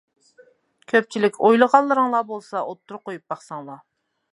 [0.93, 3.87] كۆپچىلىك ئويلىغانلىرىڭلار بولسا ئوتتۇرىغا قويۇپ باقساڭلار!